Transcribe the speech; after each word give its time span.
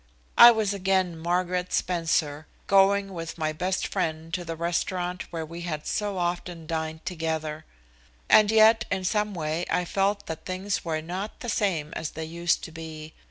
I 0.35 0.49
was 0.49 0.73
again 0.73 1.15
Margaret 1.15 1.71
Spencer, 1.71 2.47
going 2.65 3.13
with 3.13 3.37
my 3.37 3.53
best 3.53 3.85
friend 3.85 4.33
to 4.33 4.43
the 4.43 4.55
restaurant 4.55 5.31
where 5.31 5.45
we 5.45 5.61
had 5.61 5.85
so 5.85 6.17
often 6.17 6.65
dined 6.65 7.05
together. 7.05 7.65
And 8.27 8.49
yet 8.49 8.85
in 8.89 9.03
some 9.05 9.35
way 9.35 9.63
I 9.69 9.85
felt 9.85 10.25
that 10.25 10.43
things 10.45 10.83
were 10.83 11.03
not 11.03 11.41
the 11.41 11.49
same 11.49 11.93
as 11.93 12.09
they 12.17 12.25
used 12.25 12.63
to 12.63 12.71
be. 12.71 13.13